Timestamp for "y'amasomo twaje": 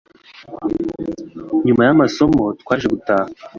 1.87-2.87